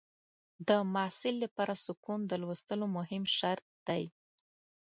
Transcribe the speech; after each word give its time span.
د 0.67 0.69
محصل 0.93 1.35
لپاره 1.43 1.73
سکون 1.85 2.19
د 2.27 2.31
لوستلو 2.41 2.85
مهم 2.97 3.23
شرط 3.37 3.65
دی. 3.87 4.03